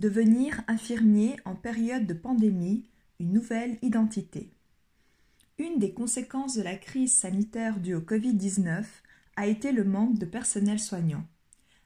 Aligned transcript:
Devenir 0.00 0.62
infirmier 0.66 1.36
en 1.44 1.54
période 1.54 2.06
de 2.06 2.14
pandémie, 2.14 2.88
une 3.18 3.34
nouvelle 3.34 3.76
identité. 3.82 4.50
Une 5.58 5.78
des 5.78 5.92
conséquences 5.92 6.56
de 6.56 6.62
la 6.62 6.76
crise 6.76 7.12
sanitaire 7.12 7.78
due 7.78 7.94
au 7.94 8.00
Covid-19 8.00 8.86
a 9.36 9.46
été 9.46 9.72
le 9.72 9.84
manque 9.84 10.18
de 10.18 10.24
personnel 10.24 10.80
soignant. 10.80 11.26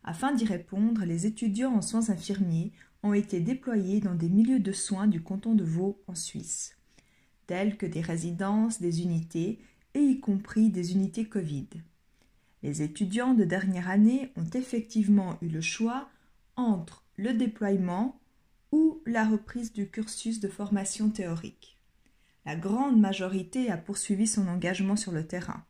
Afin 0.04 0.32
d'y 0.32 0.44
répondre, 0.44 1.04
les 1.04 1.26
étudiants 1.26 1.74
en 1.74 1.82
soins 1.82 2.08
infirmiers 2.08 2.70
ont 3.02 3.14
été 3.14 3.40
déployés 3.40 3.98
dans 3.98 4.14
des 4.14 4.28
milieux 4.28 4.60
de 4.60 4.70
soins 4.70 5.08
du 5.08 5.20
canton 5.20 5.56
de 5.56 5.64
Vaud 5.64 6.00
en 6.06 6.14
Suisse, 6.14 6.76
tels 7.48 7.76
que 7.76 7.86
des 7.86 8.00
résidences, 8.00 8.80
des 8.80 9.02
unités 9.02 9.58
et 9.94 10.02
y 10.02 10.20
compris 10.20 10.70
des 10.70 10.92
unités 10.92 11.24
Covid. 11.24 11.66
Les 12.62 12.80
étudiants 12.80 13.34
de 13.34 13.42
dernière 13.42 13.90
année 13.90 14.30
ont 14.36 14.48
effectivement 14.54 15.36
eu 15.42 15.48
le 15.48 15.60
choix 15.60 16.08
entre 16.54 17.03
le 17.16 17.32
déploiement 17.32 18.20
ou 18.72 19.02
la 19.06 19.24
reprise 19.24 19.72
du 19.72 19.88
cursus 19.88 20.40
de 20.40 20.48
formation 20.48 21.10
théorique. 21.10 21.78
La 22.44 22.56
grande 22.56 23.00
majorité 23.00 23.70
a 23.70 23.76
poursuivi 23.76 24.26
son 24.26 24.48
engagement 24.48 24.96
sur 24.96 25.12
le 25.12 25.26
terrain. 25.26 25.64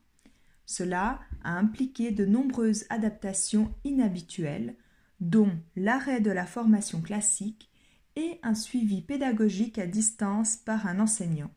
Cela 0.67 1.21
a 1.43 1.59
impliqué 1.59 2.11
de 2.11 2.25
nombreuses 2.25 2.87
adaptations 2.89 3.73
inhabituelles, 3.85 4.77
dont 5.21 5.53
l'arrêt 5.77 6.21
de 6.21 6.31
la 6.31 6.47
formation 6.47 7.01
classique 7.01 7.71
et 8.17 8.39
un 8.43 8.55
suivi 8.55 9.03
pédagogique 9.03 9.79
à 9.79 9.87
distance 9.87 10.57
par 10.57 10.87
un 10.87 10.99
enseignant. 10.99 11.51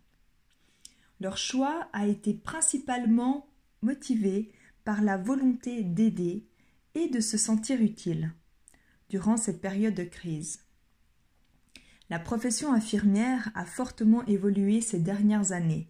Leur 1.20 1.38
choix 1.38 1.90
a 1.94 2.08
été 2.08 2.34
principalement 2.34 3.48
motivé 3.82 4.52
par 4.84 5.02
la 5.02 5.18
volonté 5.18 5.84
d'aider 5.84 6.46
et 6.94 7.10
de 7.10 7.20
se 7.20 7.38
sentir 7.38 7.82
utile 7.82 8.34
durant 9.10 9.38
cette 9.38 9.62
période 9.62 9.94
de 9.94 10.04
crise. 10.04 10.60
La 12.10 12.20
profession 12.20 12.74
infirmière 12.74 13.52
a 13.54 13.66
fortement 13.66 14.26
évolué 14.26 14.82
ces 14.82 15.00
dernières 15.00 15.52
années, 15.52 15.88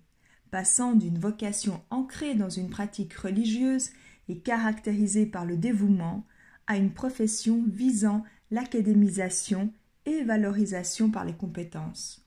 passant 0.50 0.94
d'une 0.94 1.20
vocation 1.20 1.84
ancrée 1.90 2.34
dans 2.34 2.50
une 2.50 2.70
pratique 2.70 3.14
religieuse 3.14 3.90
et 4.28 4.40
caractérisée 4.40 5.26
par 5.26 5.46
le 5.46 5.58
dévouement 5.58 6.26
à 6.66 6.78
une 6.78 6.92
profession 6.92 7.64
visant 7.68 8.24
l'académisation 8.52 9.72
et 10.06 10.24
valorisation 10.24 11.12
par 11.12 11.26
les 11.26 11.34
compétences. 11.34 12.26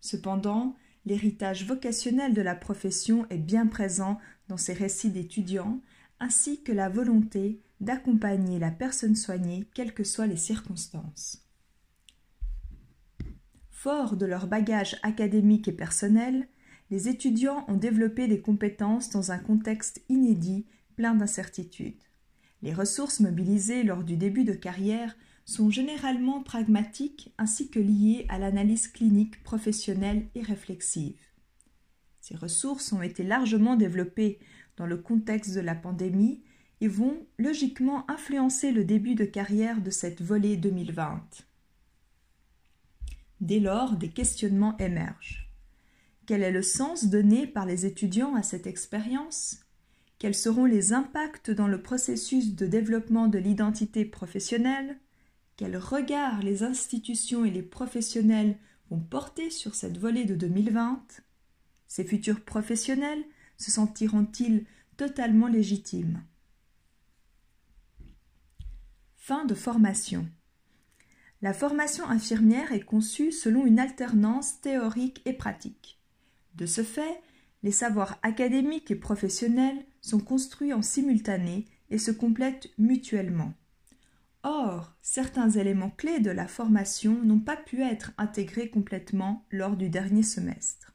Cependant, 0.00 0.74
l'héritage 1.06 1.66
vocationnel 1.66 2.34
de 2.34 2.42
la 2.42 2.54
profession 2.54 3.26
est 3.30 3.38
bien 3.38 3.66
présent 3.66 4.18
dans 4.48 4.56
ces 4.56 4.72
récits 4.72 5.10
d'étudiants, 5.10 5.80
ainsi 6.18 6.62
que 6.62 6.72
la 6.72 6.88
volonté 6.88 7.60
d'accompagner 7.80 8.58
la 8.58 8.70
personne 8.70 9.16
soignée 9.16 9.68
quelles 9.74 9.94
que 9.94 10.04
soient 10.04 10.26
les 10.26 10.36
circonstances. 10.36 11.46
Forts 13.70 14.16
de 14.16 14.26
leur 14.26 14.46
bagage 14.46 14.98
académique 15.02 15.68
et 15.68 15.72
personnel, 15.72 16.48
les 16.90 17.08
étudiants 17.08 17.64
ont 17.68 17.76
développé 17.76 18.28
des 18.28 18.40
compétences 18.40 19.10
dans 19.10 19.32
un 19.32 19.38
contexte 19.38 20.02
inédit 20.08 20.66
plein 20.96 21.14
d'incertitudes. 21.14 22.02
Les 22.62 22.74
ressources 22.74 23.20
mobilisées 23.20 23.82
lors 23.82 24.04
du 24.04 24.16
début 24.16 24.44
de 24.44 24.52
carrière 24.52 25.16
sont 25.46 25.70
généralement 25.70 26.42
pragmatiques 26.42 27.32
ainsi 27.38 27.70
que 27.70 27.80
liées 27.80 28.26
à 28.28 28.38
l'analyse 28.38 28.88
clinique 28.88 29.42
professionnelle 29.42 30.28
et 30.34 30.42
réflexive. 30.42 31.18
Ces 32.20 32.36
ressources 32.36 32.92
ont 32.92 33.02
été 33.02 33.22
largement 33.22 33.76
développées 33.76 34.38
dans 34.76 34.86
le 34.86 34.98
contexte 34.98 35.54
de 35.54 35.60
la 35.60 35.74
pandémie 35.74 36.42
et 36.80 36.88
vont 36.88 37.26
logiquement 37.38 38.10
influencer 38.10 38.72
le 38.72 38.84
début 38.84 39.14
de 39.14 39.24
carrière 39.24 39.80
de 39.80 39.90
cette 39.90 40.22
volée 40.22 40.56
2020. 40.56 41.22
Dès 43.40 43.60
lors, 43.60 43.96
des 43.96 44.10
questionnements 44.10 44.76
émergent. 44.78 45.50
Quel 46.26 46.42
est 46.42 46.52
le 46.52 46.62
sens 46.62 47.06
donné 47.06 47.46
par 47.46 47.66
les 47.66 47.86
étudiants 47.86 48.34
à 48.34 48.42
cette 48.42 48.66
expérience? 48.66 49.60
Quels 50.18 50.34
seront 50.34 50.66
les 50.66 50.92
impacts 50.92 51.50
dans 51.50 51.66
le 51.66 51.82
processus 51.82 52.54
de 52.54 52.66
développement 52.66 53.26
de 53.26 53.38
l'identité 53.38 54.04
professionnelle? 54.04 54.98
Quel 55.56 55.76
regard 55.76 56.42
les 56.42 56.62
institutions 56.62 57.44
et 57.44 57.50
les 57.50 57.62
professionnels 57.62 58.56
vont 58.90 59.00
porter 59.00 59.50
sur 59.50 59.74
cette 59.74 59.98
volée 59.98 60.24
de 60.24 60.34
2020 60.34 61.22
Ces 61.86 62.04
futurs 62.04 62.42
professionnels 62.42 63.24
se 63.56 63.70
sentiront-ils 63.70 64.64
totalement 64.96 65.48
légitimes? 65.48 66.22
De 69.30 69.54
formation. 69.54 70.28
La 71.40 71.54
formation 71.54 72.04
infirmière 72.04 72.72
est 72.72 72.84
conçue 72.84 73.30
selon 73.30 73.64
une 73.64 73.78
alternance 73.78 74.60
théorique 74.60 75.22
et 75.24 75.32
pratique. 75.32 76.00
De 76.56 76.66
ce 76.66 76.82
fait, 76.82 77.22
les 77.62 77.70
savoirs 77.70 78.18
académiques 78.24 78.90
et 78.90 78.96
professionnels 78.96 79.86
sont 80.00 80.18
construits 80.18 80.72
en 80.72 80.82
simultané 80.82 81.64
et 81.90 81.98
se 81.98 82.10
complètent 82.10 82.70
mutuellement. 82.76 83.54
Or, 84.42 84.96
certains 85.00 85.50
éléments 85.50 85.90
clés 85.90 86.18
de 86.18 86.32
la 86.32 86.48
formation 86.48 87.22
n'ont 87.22 87.38
pas 87.38 87.56
pu 87.56 87.82
être 87.82 88.10
intégrés 88.18 88.68
complètement 88.68 89.46
lors 89.52 89.76
du 89.76 89.90
dernier 89.90 90.24
semestre. 90.24 90.92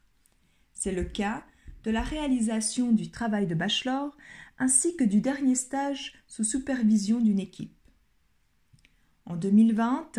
C'est 0.74 0.92
le 0.92 1.04
cas 1.04 1.42
de 1.84 1.90
la 1.90 2.02
réalisation 2.02 2.92
du 2.92 3.10
travail 3.10 3.46
de 3.46 3.54
bachelor 3.54 4.14
ainsi 4.58 4.94
que 4.94 5.04
du 5.04 5.22
dernier 5.22 5.54
stage 5.54 6.12
sous 6.26 6.44
supervision 6.44 7.18
d'une 7.18 7.40
équipe. 7.40 7.72
En 9.26 9.34
2020, 9.34 10.12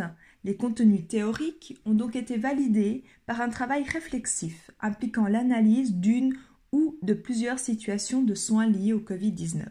les 0.44 0.58
contenus 0.58 1.08
théoriques 1.08 1.80
ont 1.86 1.94
donc 1.94 2.18
été 2.18 2.38
validés 2.38 3.06
par 3.26 3.40
un 3.40 3.50
travail 3.50 3.84
réflexif 3.84 4.70
impliquant 4.82 5.28
l'analyse 5.28 5.96
d'une 5.96 6.36
ou 6.74 6.98
de 7.02 7.14
plusieurs 7.14 7.60
situations 7.60 8.22
de 8.22 8.36
soins 8.36 8.68
liées 8.68 8.92
au 8.92 9.00
Covid-19. 9.00 9.66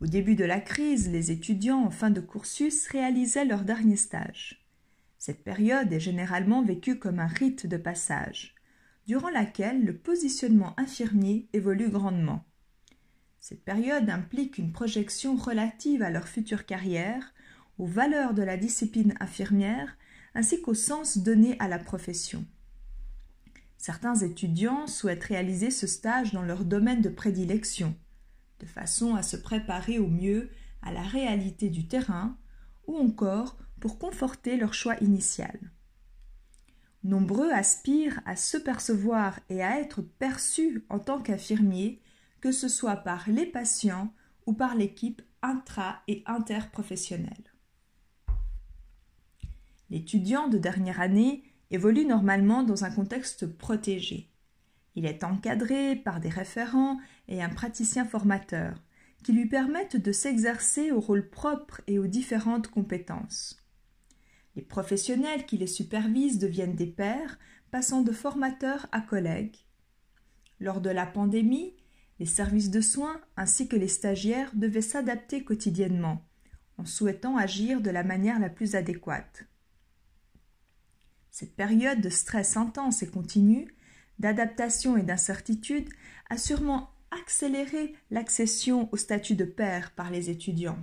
Au 0.00 0.06
début 0.06 0.34
de 0.34 0.44
la 0.44 0.60
crise, 0.60 1.10
les 1.10 1.30
étudiants 1.30 1.84
en 1.84 1.90
fin 1.90 2.10
de 2.10 2.20
cursus 2.20 2.88
réalisaient 2.88 3.44
leur 3.44 3.62
dernier 3.62 3.96
stage. 3.96 4.66
Cette 5.18 5.44
période 5.44 5.92
est 5.92 6.00
généralement 6.00 6.62
vécue 6.62 6.98
comme 6.98 7.20
un 7.20 7.26
rite 7.26 7.66
de 7.66 7.76
passage, 7.76 8.54
durant 9.06 9.30
laquelle 9.30 9.84
le 9.84 9.96
positionnement 9.96 10.78
infirmier 10.78 11.48
évolue 11.52 11.88
grandement. 11.88 12.44
Cette 13.48 13.64
période 13.64 14.10
implique 14.10 14.58
une 14.58 14.72
projection 14.72 15.34
relative 15.34 16.02
à 16.02 16.10
leur 16.10 16.28
future 16.28 16.66
carrière, 16.66 17.32
aux 17.78 17.86
valeurs 17.86 18.34
de 18.34 18.42
la 18.42 18.58
discipline 18.58 19.14
infirmière, 19.20 19.96
ainsi 20.34 20.60
qu'au 20.60 20.74
sens 20.74 21.16
donné 21.16 21.56
à 21.58 21.66
la 21.66 21.78
profession. 21.78 22.44
Certains 23.78 24.16
étudiants 24.16 24.86
souhaitent 24.86 25.24
réaliser 25.24 25.70
ce 25.70 25.86
stage 25.86 26.34
dans 26.34 26.42
leur 26.42 26.66
domaine 26.66 27.00
de 27.00 27.08
prédilection, 27.08 27.96
de 28.60 28.66
façon 28.66 29.14
à 29.14 29.22
se 29.22 29.38
préparer 29.38 29.98
au 29.98 30.08
mieux 30.08 30.50
à 30.82 30.92
la 30.92 31.00
réalité 31.02 31.70
du 31.70 31.88
terrain, 31.88 32.36
ou 32.86 32.98
encore 32.98 33.56
pour 33.80 33.98
conforter 33.98 34.58
leur 34.58 34.74
choix 34.74 34.96
initial. 35.00 35.58
Nombreux 37.02 37.50
aspirent 37.50 38.20
à 38.26 38.36
se 38.36 38.58
percevoir 38.58 39.40
et 39.48 39.62
à 39.62 39.80
être 39.80 40.02
perçus 40.02 40.84
en 40.90 40.98
tant 40.98 41.22
qu'infirmiers 41.22 42.02
que 42.40 42.52
ce 42.52 42.68
soit 42.68 42.96
par 42.96 43.28
les 43.28 43.46
patients 43.46 44.12
ou 44.46 44.52
par 44.52 44.74
l'équipe 44.74 45.22
intra- 45.42 46.02
et 46.08 46.22
interprofessionnelle. 46.26 47.52
L'étudiant 49.90 50.48
de 50.48 50.58
dernière 50.58 51.00
année 51.00 51.42
évolue 51.70 52.04
normalement 52.04 52.62
dans 52.62 52.84
un 52.84 52.90
contexte 52.90 53.46
protégé. 53.46 54.30
Il 54.94 55.06
est 55.06 55.24
encadré 55.24 55.96
par 55.96 56.20
des 56.20 56.28
référents 56.28 56.98
et 57.28 57.42
un 57.42 57.48
praticien 57.48 58.04
formateur 58.04 58.82
qui 59.22 59.32
lui 59.32 59.46
permettent 59.46 59.96
de 59.96 60.12
s'exercer 60.12 60.90
au 60.90 61.00
rôle 61.00 61.28
propre 61.28 61.80
et 61.86 61.98
aux 61.98 62.06
différentes 62.06 62.68
compétences. 62.68 63.64
Les 64.56 64.62
professionnels 64.62 65.46
qui 65.46 65.56
les 65.56 65.66
supervisent 65.66 66.38
deviennent 66.38 66.74
des 66.74 66.86
pairs, 66.86 67.38
passant 67.70 68.02
de 68.02 68.12
formateurs 68.12 68.86
à 68.92 69.00
collègues. 69.00 69.56
Lors 70.60 70.80
de 70.80 70.90
la 70.90 71.06
pandémie, 71.06 71.74
les 72.18 72.26
services 72.26 72.70
de 72.70 72.80
soins 72.80 73.20
ainsi 73.36 73.68
que 73.68 73.76
les 73.76 73.88
stagiaires 73.88 74.50
devaient 74.54 74.80
s'adapter 74.80 75.44
quotidiennement, 75.44 76.24
en 76.76 76.84
souhaitant 76.84 77.36
agir 77.36 77.80
de 77.80 77.90
la 77.90 78.04
manière 78.04 78.38
la 78.38 78.48
plus 78.48 78.74
adéquate. 78.74 79.44
Cette 81.30 81.54
période 81.54 82.00
de 82.00 82.08
stress 82.08 82.56
intense 82.56 83.02
et 83.02 83.08
continu, 83.08 83.68
d'adaptation 84.18 84.96
et 84.96 85.02
d'incertitude 85.02 85.88
a 86.30 86.36
sûrement 86.36 86.90
accéléré 87.10 87.94
l'accession 88.10 88.88
au 88.92 88.96
statut 88.96 89.36
de 89.36 89.44
père 89.44 89.92
par 89.92 90.10
les 90.10 90.30
étudiants. 90.30 90.78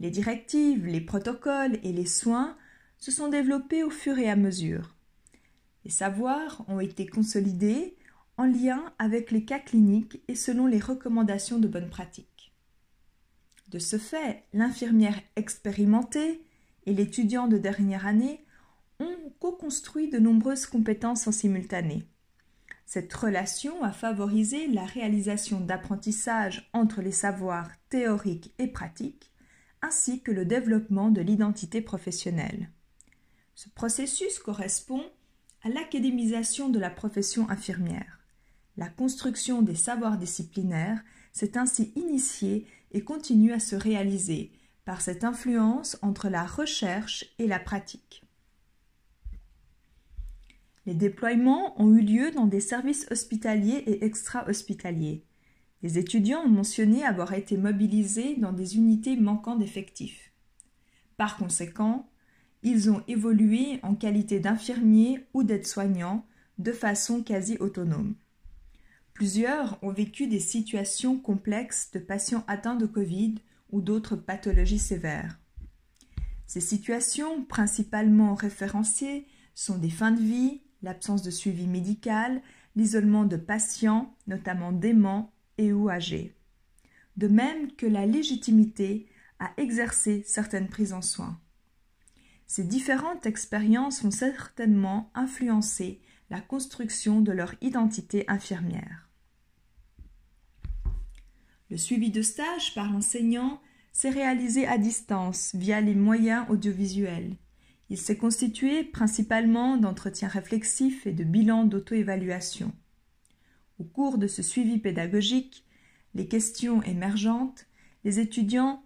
Les 0.00 0.10
directives, 0.10 0.86
les 0.86 1.00
protocoles 1.00 1.78
et 1.84 1.92
les 1.92 2.06
soins 2.06 2.56
se 2.98 3.12
sont 3.12 3.28
développés 3.28 3.84
au 3.84 3.90
fur 3.90 4.18
et 4.18 4.28
à 4.28 4.36
mesure. 4.36 4.96
Les 5.84 5.90
savoirs 5.90 6.64
ont 6.68 6.80
été 6.80 7.06
consolidés 7.06 7.96
en 8.36 8.44
lien 8.44 8.92
avec 8.98 9.30
les 9.30 9.44
cas 9.44 9.58
cliniques 9.58 10.22
et 10.28 10.34
selon 10.34 10.66
les 10.66 10.80
recommandations 10.80 11.58
de 11.58 11.68
bonne 11.68 11.90
pratique. 11.90 12.52
De 13.68 13.78
ce 13.78 13.98
fait, 13.98 14.44
l'infirmière 14.52 15.20
expérimentée 15.36 16.42
et 16.86 16.92
l'étudiant 16.92 17.48
de 17.48 17.58
dernière 17.58 18.06
année 18.06 18.44
ont 19.00 19.32
co-construit 19.38 20.08
de 20.10 20.18
nombreuses 20.18 20.66
compétences 20.66 21.26
en 21.26 21.32
simultané. 21.32 22.04
Cette 22.84 23.12
relation 23.14 23.82
a 23.82 23.92
favorisé 23.92 24.66
la 24.66 24.84
réalisation 24.84 25.60
d'apprentissage 25.60 26.68
entre 26.72 27.00
les 27.00 27.12
savoirs 27.12 27.70
théoriques 27.88 28.52
et 28.58 28.66
pratiques, 28.66 29.32
ainsi 29.80 30.20
que 30.20 30.30
le 30.30 30.44
développement 30.44 31.10
de 31.10 31.22
l'identité 31.22 31.80
professionnelle. 31.80 32.70
Ce 33.54 33.68
processus 33.70 34.38
correspond 34.38 35.02
à 35.62 35.68
l'académisation 35.68 36.68
de 36.68 36.78
la 36.78 36.90
profession 36.90 37.48
infirmière. 37.48 38.21
La 38.76 38.88
construction 38.88 39.62
des 39.62 39.74
savoirs 39.74 40.16
disciplinaires 40.16 41.02
s'est 41.32 41.58
ainsi 41.58 41.92
initiée 41.96 42.66
et 42.92 43.02
continue 43.02 43.52
à 43.52 43.60
se 43.60 43.76
réaliser 43.76 44.50
par 44.84 45.00
cette 45.00 45.24
influence 45.24 45.98
entre 46.02 46.28
la 46.28 46.44
recherche 46.44 47.26
et 47.38 47.46
la 47.46 47.58
pratique. 47.58 48.24
Les 50.84 50.94
déploiements 50.94 51.80
ont 51.80 51.94
eu 51.94 52.00
lieu 52.00 52.30
dans 52.32 52.46
des 52.46 52.60
services 52.60 53.06
hospitaliers 53.10 53.84
et 53.86 54.04
extra-hospitaliers. 54.04 55.24
Les 55.82 55.98
étudiants 55.98 56.42
ont 56.42 56.48
mentionné 56.48 57.04
avoir 57.04 57.34
été 57.34 57.56
mobilisés 57.56 58.36
dans 58.36 58.52
des 58.52 58.76
unités 58.76 59.16
manquant 59.16 59.56
d'effectifs. 59.56 60.32
Par 61.16 61.36
conséquent, 61.36 62.08
ils 62.64 62.90
ont 62.90 63.02
évolué 63.06 63.78
en 63.82 63.94
qualité 63.94 64.40
d'infirmiers 64.40 65.24
ou 65.34 65.44
d'aides-soignants 65.44 66.24
de 66.58 66.72
façon 66.72 67.22
quasi 67.22 67.56
autonome. 67.58 68.14
Plusieurs 69.14 69.78
ont 69.82 69.92
vécu 69.92 70.26
des 70.26 70.40
situations 70.40 71.18
complexes 71.18 71.90
de 71.92 71.98
patients 71.98 72.44
atteints 72.46 72.76
de 72.76 72.86
Covid 72.86 73.36
ou 73.70 73.80
d'autres 73.80 74.16
pathologies 74.16 74.78
sévères. 74.78 75.38
Ces 76.46 76.60
situations, 76.60 77.44
principalement 77.44 78.34
référenciées, 78.34 79.26
sont 79.54 79.78
des 79.78 79.90
fins 79.90 80.12
de 80.12 80.20
vie, 80.20 80.62
l'absence 80.82 81.22
de 81.22 81.30
suivi 81.30 81.66
médical, 81.66 82.42
l'isolement 82.76 83.24
de 83.24 83.36
patients, 83.36 84.14
notamment 84.26 84.72
déments 84.72 85.32
et 85.58 85.72
ou 85.72 85.88
âgés. 85.88 86.34
De 87.16 87.28
même 87.28 87.72
que 87.72 87.86
la 87.86 88.06
légitimité 88.06 89.06
à 89.38 89.52
exercer 89.56 90.22
certaines 90.26 90.68
prises 90.68 90.92
en 90.92 91.02
soins. 91.02 91.38
Ces 92.46 92.64
différentes 92.64 93.26
expériences 93.26 94.04
ont 94.04 94.10
certainement 94.10 95.10
influencé 95.14 96.00
la 96.30 96.40
construction 96.40 97.20
de 97.20 97.32
leur 97.32 97.54
identité 97.60 98.24
infirmière. 98.28 99.08
Le 101.70 101.76
suivi 101.76 102.10
de 102.10 102.22
stage 102.22 102.74
par 102.74 102.90
l'enseignant 102.90 103.60
s'est 103.92 104.10
réalisé 104.10 104.66
à 104.66 104.78
distance 104.78 105.54
via 105.54 105.80
les 105.80 105.94
moyens 105.94 106.46
audiovisuels. 106.48 107.36
Il 107.90 107.98
s'est 107.98 108.16
constitué 108.16 108.84
principalement 108.84 109.76
d'entretiens 109.76 110.28
réflexifs 110.28 111.06
et 111.06 111.12
de 111.12 111.24
bilans 111.24 111.64
d'auto-évaluation. 111.64 112.72
Au 113.78 113.84
cours 113.84 114.18
de 114.18 114.26
ce 114.26 114.42
suivi 114.42 114.78
pédagogique, 114.78 115.64
les 116.14 116.28
questions 116.28 116.82
émergentes 116.82 117.66
des 118.04 118.18
étudiants 118.18 118.82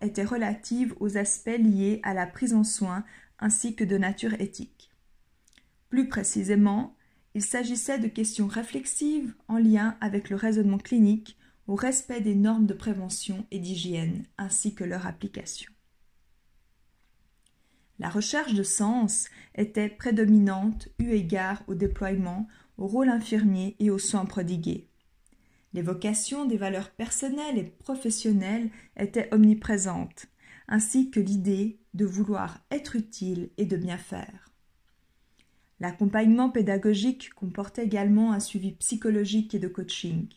étaient 0.00 0.24
relatives 0.24 0.94
aux 1.00 1.16
aspects 1.16 1.58
liés 1.58 2.00
à 2.02 2.14
la 2.14 2.26
prise 2.26 2.54
en 2.54 2.64
soin 2.64 3.04
ainsi 3.38 3.74
que 3.74 3.84
de 3.84 3.98
nature 3.98 4.40
éthique. 4.40 4.91
Plus 5.92 6.08
précisément, 6.08 6.96
il 7.34 7.42
s'agissait 7.42 7.98
de 7.98 8.08
questions 8.08 8.46
réflexives 8.46 9.34
en 9.46 9.58
lien 9.58 9.98
avec 10.00 10.30
le 10.30 10.36
raisonnement 10.36 10.78
clinique 10.78 11.36
au 11.66 11.74
respect 11.74 12.22
des 12.22 12.34
normes 12.34 12.64
de 12.64 12.72
prévention 12.72 13.46
et 13.50 13.58
d'hygiène 13.58 14.24
ainsi 14.38 14.74
que 14.74 14.84
leur 14.84 15.06
application. 15.06 15.70
La 17.98 18.08
recherche 18.08 18.54
de 18.54 18.62
sens 18.62 19.28
était 19.54 19.90
prédominante 19.90 20.88
eu 20.98 21.10
égard 21.10 21.62
au 21.66 21.74
déploiement, 21.74 22.48
au 22.78 22.86
rôle 22.86 23.10
infirmier 23.10 23.76
et 23.78 23.90
aux 23.90 23.98
soins 23.98 24.24
prodigués. 24.24 24.88
L'évocation 25.74 26.46
des 26.46 26.56
valeurs 26.56 26.92
personnelles 26.92 27.58
et 27.58 27.64
professionnelles 27.64 28.70
était 28.96 29.28
omniprésente, 29.30 30.28
ainsi 30.68 31.10
que 31.10 31.20
l'idée 31.20 31.80
de 31.92 32.06
vouloir 32.06 32.64
être 32.70 32.96
utile 32.96 33.50
et 33.58 33.66
de 33.66 33.76
bien 33.76 33.98
faire. 33.98 34.51
L'accompagnement 35.82 36.48
pédagogique 36.48 37.30
comportait 37.34 37.84
également 37.84 38.32
un 38.32 38.38
suivi 38.38 38.70
psychologique 38.70 39.52
et 39.56 39.58
de 39.58 39.66
coaching. 39.66 40.28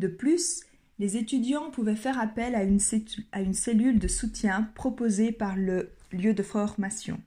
De 0.00 0.08
plus, 0.08 0.64
les 0.98 1.16
étudiants 1.16 1.70
pouvaient 1.70 1.94
faire 1.94 2.18
appel 2.18 2.56
à 2.56 2.64
une, 2.64 2.80
cellule 2.80 4.00
de 4.00 4.08
soutien 4.08 4.68
proposée 4.74 5.30
par 5.30 5.54
le 5.54 5.92
lieu 6.10 6.34
de 6.34 6.42
formation. 6.42 7.20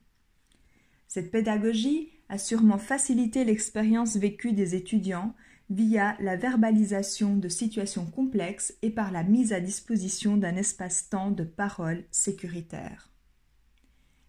Cette 1.07 1.31
pédagogie 1.31 2.10
a 2.27 2.38
sûrement 2.38 2.77
facilité 2.77 3.45
l'expérience 3.45 4.18
vécue 4.18 4.51
des 4.51 4.75
étudiants 4.75 5.33
via 5.69 6.18
la 6.19 6.36
verbalisation 6.36 7.38
de 7.38 7.48
situations 7.48 8.06
complexes 8.06 8.74
et 8.81 8.89
par 8.89 9.10
la 9.10 9.24
mise 9.24 9.54
à 9.54 9.62
disposition 9.62 10.36
d'un 10.36 10.57
espace-temps 10.57 11.31
de 11.31 11.45
parole 11.45 12.04
sécuritaire. 12.12 13.10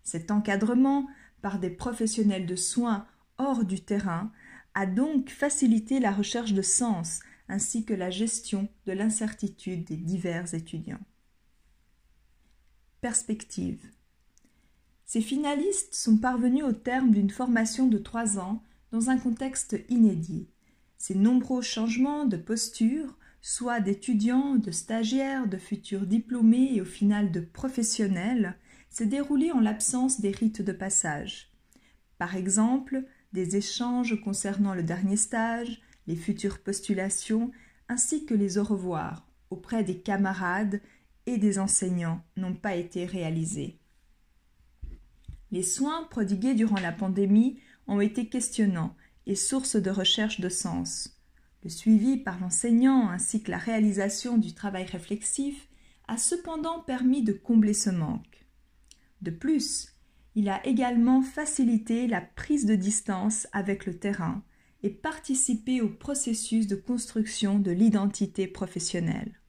Cet 0.05 0.31
encadrement 0.31 1.09
par 1.43 1.59
des 1.59 1.71
professionnels 1.71 2.47
de 2.47 2.55
soins 2.55 3.09
hors 3.39 3.65
du 3.65 3.81
terrain 3.81 4.33
a 4.75 4.87
donc 4.87 5.31
facilité 5.31 6.01
la 6.01 6.13
recherche 6.13 6.53
de 6.53 6.63
sens 6.63 7.21
ainsi 7.49 7.85
que 7.85 7.95
la 7.95 8.11
gestion 8.11 8.69
de 8.87 8.93
l'incertitude 8.93 9.85
des 9.85 9.97
divers 9.97 10.55
étudiants. 10.55 11.01
Perspective 13.01 13.81
Ces 15.05 15.21
finalistes 15.21 15.95
sont 15.95 16.17
parvenus 16.17 16.65
au 16.65 16.73
terme 16.73 17.11
d'une 17.11 17.31
formation 17.31 17.87
de 17.87 17.99
trois 17.99 18.39
ans 18.39 18.63
dans 18.93 19.11
un 19.11 19.19
contexte 19.19 19.77
inédit. 19.89 20.49
Ces 20.97 21.15
nombreux 21.15 21.61
changements 21.61 22.25
de 22.25 22.39
posture, 22.39 23.19
soit 23.43 23.81
d'étudiants, 23.81 24.55
de 24.55 24.71
stagiaires, 24.71 25.47
de 25.47 25.59
futurs 25.59 26.07
diplômés 26.07 26.71
et 26.73 26.81
au 26.81 26.87
final 26.87 27.31
de 27.31 27.41
professionnels, 27.41 28.57
s'est 28.89 29.05
déroulé 29.05 29.53
en 29.53 29.61
l'absence 29.61 30.21
des 30.21 30.31
rites 30.31 30.63
de 30.63 30.73
passage. 30.73 31.53
Par 32.17 32.37
exemple, 32.37 33.05
des 33.35 33.57
échanges 33.57 34.19
concernant 34.23 34.75
le 34.75 34.85
dernier 34.85 35.17
stage, 35.17 35.83
les 36.07 36.15
futures 36.15 36.61
postulations 36.61 37.51
ainsi 37.89 38.25
que 38.25 38.33
les 38.33 38.59
au 38.59 38.65
revoir 38.65 39.27
auprès 39.51 39.83
des 39.83 39.99
camarades 39.99 40.81
et 41.27 41.37
des 41.37 41.59
enseignants 41.59 42.23
n'ont 42.37 42.55
pas 42.55 42.77
été 42.77 43.05
réalisés. 43.05 43.81
Les 45.51 45.65
soins 45.65 46.05
prodigués 46.05 46.55
durant 46.55 46.81
la 46.81 46.93
pandémie 46.93 47.59
ont 47.89 48.01
été 48.01 48.29
questionnants 48.29 48.95
et 49.27 49.35
source 49.35 49.77
de 49.77 49.91
recherche 49.91 50.41
de 50.41 50.49
sens. 50.49 51.21
Le 51.65 51.71
suivi 51.71 52.19
par 52.19 52.39
l'enseignant 52.39 53.11
ainsi 53.11 53.43
que 53.43 53.51
la 53.51 53.59
réalisation 53.59 54.39
du 54.39 54.55
travail 54.55 54.85
réflexif 54.85 55.69
a 56.07 56.19
cependant 56.19 56.81
permis 56.81 57.23
de 57.23 57.33
combler 57.33 57.75
ce 57.75 57.91
manque. 57.91 58.47
De 59.23 59.31
plus, 59.33 59.94
il 60.35 60.49
a 60.49 60.65
également 60.67 61.23
facilité 61.23 62.07
la 62.07 62.21
prise 62.21 62.67
de 62.67 62.75
distance 62.75 63.47
avec 63.53 63.87
le 63.87 63.97
terrain 63.99 64.43
et 64.83 64.91
participer 64.91 65.81
au 65.81 65.89
processus 65.89 66.67
de 66.67 66.77
construction 66.77 67.59
de 67.59 67.71
l'identité 67.71 68.47
professionnelle. 68.47 69.41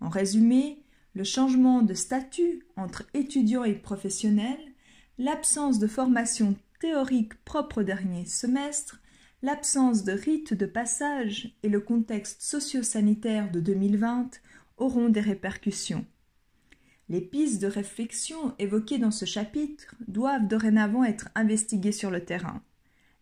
En 0.00 0.08
résumé, 0.08 0.82
le 1.14 1.24
changement 1.24 1.82
de 1.82 1.94
statut 1.94 2.62
entre 2.76 3.04
étudiants 3.14 3.64
et 3.64 3.74
professionnels, 3.74 4.74
l'absence 5.18 5.78
de 5.78 5.86
formation 5.86 6.54
théorique 6.78 7.34
propre 7.44 7.80
au 7.80 7.82
dernier 7.82 8.26
semestre, 8.26 9.00
l'absence 9.42 10.04
de 10.04 10.12
rite 10.12 10.52
de 10.52 10.66
passage 10.66 11.56
et 11.62 11.68
le 11.68 11.80
contexte 11.80 12.42
socio-sanitaire 12.42 13.50
de 13.50 13.60
2020 13.60 14.30
auront 14.76 15.08
des 15.08 15.20
répercussions. 15.20 16.04
Les 17.08 17.20
pistes 17.20 17.62
de 17.62 17.68
réflexion 17.68 18.54
évoquées 18.58 18.98
dans 18.98 19.12
ce 19.12 19.24
chapitre 19.24 19.94
doivent 20.08 20.48
dorénavant 20.48 21.04
être 21.04 21.28
investiguées 21.36 21.92
sur 21.92 22.10
le 22.10 22.24
terrain. 22.24 22.62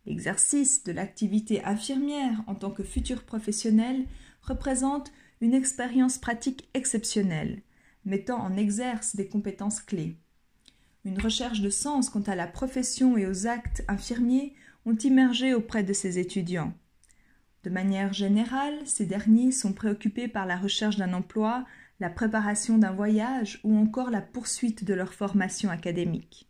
L'exercice 0.07 0.85
de 0.85 0.93
l'activité 0.93 1.63
infirmière 1.65 2.43
en 2.47 2.55
tant 2.55 2.71
que 2.71 2.83
futur 2.83 3.25
professionnel 3.25 4.05
représente 4.43 5.13
une 5.41 5.55
expérience 5.55 6.17
pratique 6.17 6.69
exceptionnelle, 6.73 7.63
mettant 8.07 8.39
en 8.39 8.57
exerce 8.57 9.17
des 9.17 9.29
compétences 9.29 9.81
clés. 9.81 10.17
Une 11.05 11.21
recherche 11.21 11.61
de 11.61 11.71
sens 11.71 12.09
quant 12.09 12.23
à 12.23 12.35
la 12.35 12.47
profession 12.47 13.19
et 13.19 13.27
aux 13.27 13.47
actes 13.47 13.85
infirmiers 13.89 14.55
ont 14.87 14.97
immergé 14.97 15.53
auprès 15.53 15.83
de 15.83 15.93
ces 15.93 16.19
étudiants. 16.19 16.73
De 17.63 17.71
manière 17.71 18.13
générale, 18.13 18.79
ces 18.85 19.07
derniers 19.07 19.53
sont 19.53 19.73
préoccupés 19.73 20.29
par 20.29 20.47
la 20.47 20.57
recherche 20.57 20.97
d'un 20.97 21.15
emploi, 21.15 21.65
la 22.01 22.11
préparation 22.11 22.79
d'un 22.79 22.93
voyage 22.93 23.61
ou 23.65 23.77
encore 23.77 24.11
la 24.11 24.21
poursuite 24.21 24.85
de 24.85 24.95
leur 24.95 25.15
formation 25.15 25.71
académique. 25.71 26.49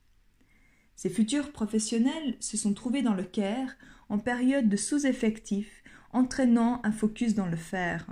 Ces 0.96 1.10
futurs 1.10 1.52
professionnels 1.52 2.36
se 2.40 2.56
sont 2.56 2.72
trouvés 2.72 3.02
dans 3.02 3.14
le 3.14 3.24
Caire 3.24 3.76
en 4.08 4.18
période 4.18 4.68
de 4.68 4.76
sous-effectif, 4.76 5.82
entraînant 6.12 6.80
un 6.84 6.92
focus 6.92 7.34
dans 7.34 7.46
le 7.46 7.56
faire. 7.56 8.06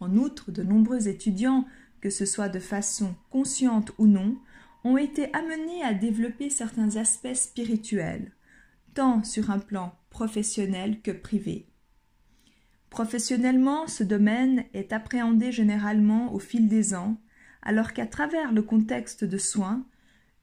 En 0.00 0.16
outre, 0.16 0.50
de 0.50 0.62
nombreux 0.62 1.08
étudiants 1.08 1.66
que 2.00 2.10
ce 2.10 2.24
soit 2.24 2.48
de 2.48 2.58
façon 2.58 3.14
consciente 3.30 3.92
ou 3.98 4.06
non, 4.06 4.36
ont 4.84 4.96
été 4.96 5.32
amenés 5.34 5.82
à 5.84 5.92
développer 5.92 6.48
certains 6.48 6.96
aspects 6.96 7.34
spirituels, 7.34 8.32
tant 8.94 9.22
sur 9.22 9.50
un 9.50 9.58
plan 9.58 9.94
professionnel 10.08 11.02
que 11.02 11.10
privé. 11.10 11.69
Professionnellement, 12.90 13.86
ce 13.86 14.02
domaine 14.02 14.64
est 14.74 14.92
appréhendé 14.92 15.52
généralement 15.52 16.34
au 16.34 16.40
fil 16.40 16.68
des 16.68 16.92
ans, 16.94 17.16
alors 17.62 17.92
qu'à 17.92 18.06
travers 18.06 18.52
le 18.52 18.62
contexte 18.62 19.24
de 19.24 19.38
soins, 19.38 19.86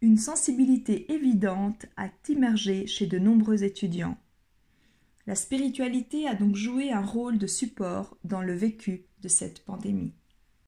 une 0.01 0.18
sensibilité 0.18 1.12
évidente 1.12 1.88
a 1.98 2.10
immergé 2.30 2.88
chez 2.88 3.06
de 3.06 3.20
nombreux 3.20 3.63
étudiants. 3.63 4.18
La 5.25 5.36
spiritualité 5.36 6.27
a 6.27 6.36
donc 6.36 6.56
joué 6.56 6.92
un 6.92 7.01
rôle 7.01 7.38
de 7.38 7.48
support 7.48 8.18
dans 8.24 8.42
le 8.42 8.54
vécu 8.54 9.06
de 9.22 9.27
cette 9.27 9.66
pandémie. 9.66 10.13